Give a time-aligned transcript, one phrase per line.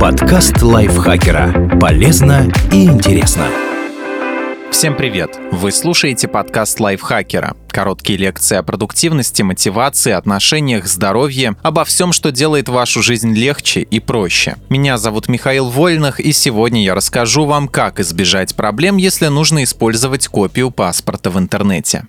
[0.00, 1.76] Подкаст лайфхакера.
[1.80, 3.46] Полезно и интересно.
[4.70, 5.36] Всем привет!
[5.50, 7.56] Вы слушаете подкаст лайфхакера.
[7.68, 13.98] Короткие лекции о продуктивности, мотивации, отношениях, здоровье, обо всем, что делает вашу жизнь легче и
[13.98, 14.54] проще.
[14.68, 20.28] Меня зовут Михаил Вольных, и сегодня я расскажу вам, как избежать проблем, если нужно использовать
[20.28, 22.04] копию паспорта в интернете.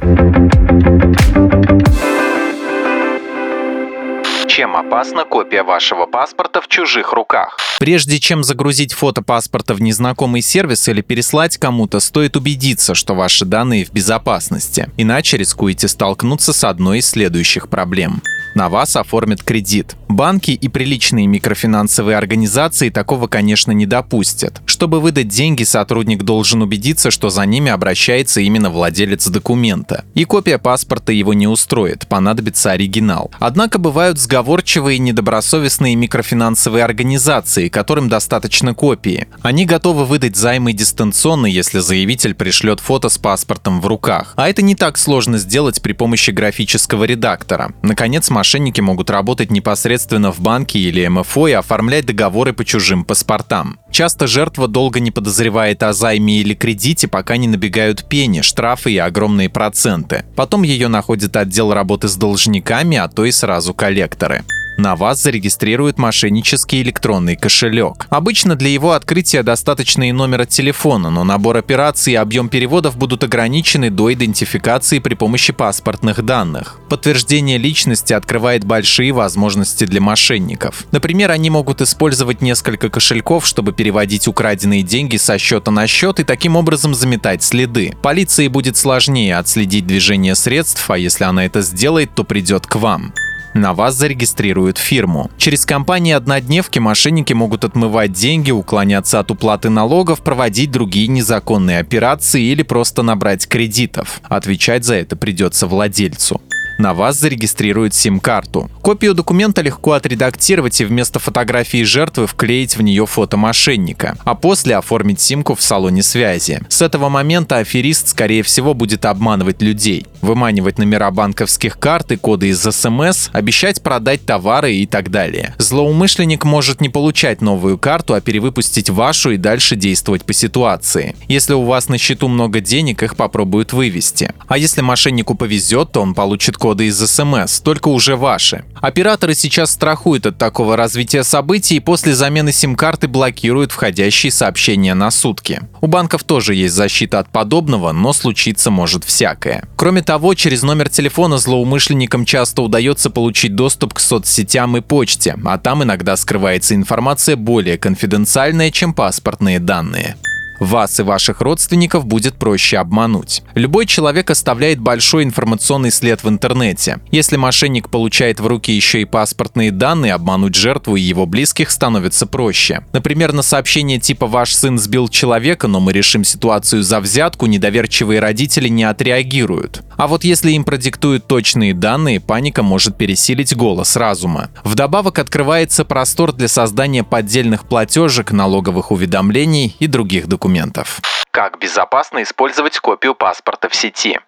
[4.59, 7.57] Чем опасна копия вашего паспорта в чужих руках?
[7.79, 13.45] Прежде чем загрузить фото паспорта в незнакомый сервис или переслать кому-то, стоит убедиться, что ваши
[13.45, 14.91] данные в безопасности.
[14.97, 18.21] Иначе рискуете столкнуться с одной из следующих проблем
[18.55, 19.95] на вас оформят кредит.
[20.07, 24.61] Банки и приличные микрофинансовые организации такого, конечно, не допустят.
[24.65, 30.03] Чтобы выдать деньги, сотрудник должен убедиться, что за ними обращается именно владелец документа.
[30.15, 33.31] И копия паспорта его не устроит, понадобится оригинал.
[33.39, 39.27] Однако бывают сговорчивые и недобросовестные микрофинансовые организации, которым достаточно копии.
[39.41, 44.33] Они готовы выдать займы дистанционно, если заявитель пришлет фото с паспортом в руках.
[44.35, 47.73] А это не так сложно сделать при помощи графического редактора.
[47.83, 53.81] Наконец, мошенники могут работать непосредственно в банке или МФО и оформлять договоры по чужим паспортам.
[53.91, 58.97] Часто жертва долго не подозревает о займе или кредите, пока не набегают пени, штрафы и
[58.97, 60.23] огромные проценты.
[60.37, 64.45] Потом ее находит отдел работы с должниками, а то и сразу коллекторы
[64.79, 68.07] на вас зарегистрирует мошеннический электронный кошелек.
[68.09, 73.23] Обычно для его открытия достаточно и номера телефона, но набор операций и объем переводов будут
[73.23, 76.79] ограничены до идентификации при помощи паспортных данных.
[76.89, 80.85] Подтверждение личности открывает большие возможности для мошенников.
[80.91, 86.23] Например, они могут использовать несколько кошельков, чтобы переводить украденные деньги со счета на счет и
[86.23, 87.93] таким образом заметать следы.
[88.01, 93.13] Полиции будет сложнее отследить движение средств, а если она это сделает, то придет к вам
[93.59, 95.29] на вас зарегистрируют фирму.
[95.37, 102.63] Через компании-однодневки мошенники могут отмывать деньги, уклоняться от уплаты налогов, проводить другие незаконные операции или
[102.63, 104.21] просто набрать кредитов.
[104.23, 106.41] Отвечать за это придется владельцу
[106.79, 108.71] на вас зарегистрируют сим-карту.
[108.81, 114.77] Копию документа легко отредактировать и вместо фотографии жертвы вклеить в нее фото мошенника, а после
[114.77, 116.61] оформить симку в салоне связи.
[116.69, 122.49] С этого момента аферист, скорее всего, будет обманывать людей, выманивать номера банковских карт и коды
[122.49, 125.55] из СМС, обещать продать товары и так далее.
[125.57, 131.15] Злоумышленник может не получать новую карту, а перевыпустить вашу и дальше действовать по ситуации.
[131.27, 134.33] Если у вас на счету много денег, их попробуют вывести.
[134.47, 138.63] А если мошеннику повезет, то он получит код коды из СМС, только уже ваши.
[138.79, 145.09] Операторы сейчас страхуют от такого развития событий и после замены сим-карты блокируют входящие сообщения на
[145.09, 145.61] сутки.
[145.81, 149.63] У банков тоже есть защита от подобного, но случиться может всякое.
[149.77, 155.57] Кроме того, через номер телефона злоумышленникам часто удается получить доступ к соцсетям и почте, а
[155.57, 160.17] там иногда скрывается информация более конфиденциальная, чем паспортные данные.
[160.59, 163.43] Вас и ваших родственников будет проще обмануть.
[163.55, 166.99] Любой человек оставляет большой информационный след в интернете.
[167.11, 172.27] Если мошенник получает в руки еще и паспортные данные, обмануть жертву и его близких становится
[172.27, 172.83] проще.
[172.91, 178.19] Например, на сообщение типа «Ваш сын сбил человека, но мы решим ситуацию за взятку», недоверчивые
[178.19, 179.83] родители не отреагируют.
[179.99, 184.49] А вот если им продиктуют точные данные, паника может пересилить голос разума.
[184.63, 191.01] Вдобавок открывается простор для создания поддельных платежек, налоговых уведомлений и других документов.
[191.31, 194.19] Как безопасно использовать копию паспорта в сети?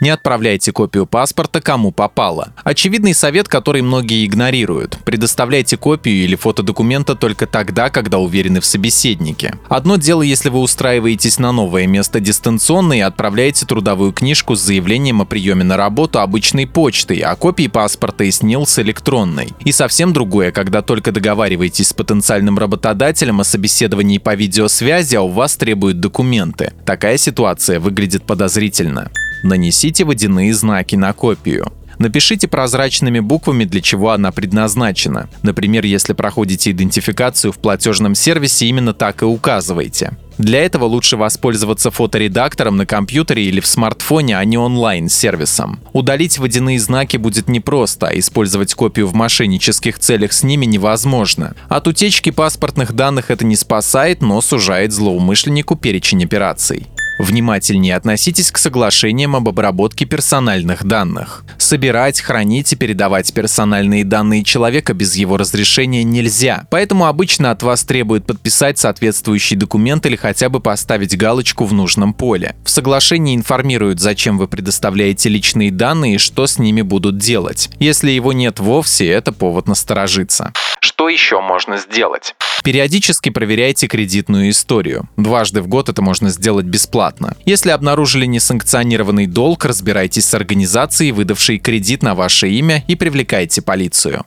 [0.00, 2.52] Не отправляйте копию паспорта кому попало.
[2.64, 4.98] Очевидный совет, который многие игнорируют.
[5.04, 9.54] Предоставляйте копию или фото документа только тогда, когда уверены в собеседнике.
[9.68, 15.22] Одно дело, если вы устраиваетесь на новое место дистанционно и отправляете трудовую книжку с заявлением
[15.22, 19.48] о приеме на работу обычной почтой, а копии паспорта и СНИЛ с электронной.
[19.64, 25.28] И совсем другое, когда только договариваетесь с потенциальным работодателем о собеседовании по видеосвязи, а у
[25.28, 26.72] вас требуют документы.
[26.84, 29.10] Такая ситуация выглядит подозрительно.
[29.42, 31.72] Нанесите водяные знаки на копию.
[31.98, 35.28] Напишите прозрачными буквами, для чего она предназначена.
[35.42, 40.12] Например, если проходите идентификацию в платежном сервисе, именно так и указывайте.
[40.36, 45.80] Для этого лучше воспользоваться фоторедактором на компьютере или в смартфоне, а не онлайн-сервисом.
[45.94, 51.54] Удалить водяные знаки будет непросто, а использовать копию в мошеннических целях с ними невозможно.
[51.70, 56.86] От утечки паспортных данных это не спасает, но сужает злоумышленнику перечень операций.
[57.18, 61.44] Внимательнее относитесь к соглашениям об обработке персональных данных.
[61.56, 67.84] Собирать, хранить и передавать персональные данные человека без его разрешения нельзя, поэтому обычно от вас
[67.84, 72.54] требуют подписать соответствующий документ или хотя бы поставить галочку в нужном поле.
[72.64, 77.70] В соглашении информируют, зачем вы предоставляете личные данные и что с ними будут делать.
[77.78, 80.52] Если его нет вовсе, это повод насторожиться.
[80.86, 82.36] Что еще можно сделать?
[82.62, 85.08] Периодически проверяйте кредитную историю.
[85.16, 87.34] Дважды в год это можно сделать бесплатно.
[87.44, 94.24] Если обнаружили несанкционированный долг, разбирайтесь с организацией, выдавшей кредит на ваше имя и привлекайте полицию.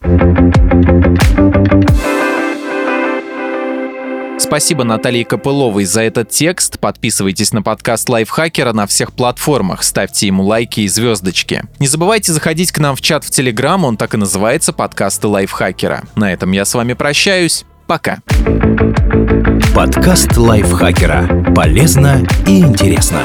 [4.40, 6.80] Спасибо Наталье Копыловой за этот текст.
[6.80, 11.64] Подписывайтесь на подкаст Лайфхакера на всех платформах, ставьте ему лайки и звездочки.
[11.78, 16.04] Не забывайте заходить к нам в чат в Телеграм, он так и называется «Подкасты Лайфхакера».
[16.16, 17.64] На этом я с вами прощаюсь.
[17.86, 18.18] Пока.
[19.74, 21.52] Подкаст Лайфхакера.
[21.54, 23.22] Полезно и интересно.